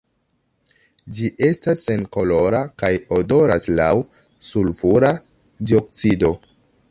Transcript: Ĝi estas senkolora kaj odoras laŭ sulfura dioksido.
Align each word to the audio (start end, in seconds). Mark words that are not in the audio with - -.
Ĝi 1.17 1.27
estas 1.47 1.83
senkolora 1.89 2.61
kaj 2.83 2.91
odoras 3.19 3.69
laŭ 3.81 3.91
sulfura 4.53 5.15
dioksido. 5.73 6.35